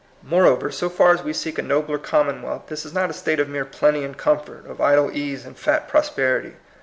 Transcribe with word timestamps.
Moreover, 0.23 0.71
so 0.71 0.89
far 0.89 1.11
as 1.13 1.21
we 1.21 1.31
seek 1.31 1.59
a 1.59 1.61
nobler 1.61 1.99
commonwealth, 1.99 2.63
this 2.69 2.87
is 2.87 2.91
not 2.95 3.11
a 3.11 3.13
state 3.13 3.39
of 3.39 3.47
mere 3.47 3.65
plenty 3.65 4.03
and 4.03 4.17
comfort, 4.17 4.65
of 4.65 4.81
idle 4.81 5.11
ease 5.15 5.45
and 5.45 5.55
fat 5.55 5.87
prosperity. 5.87 6.55